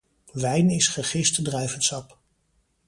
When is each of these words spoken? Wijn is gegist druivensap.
Wijn 0.33 0.69
is 0.69 0.87
gegist 0.87 1.43
druivensap. 1.43 2.17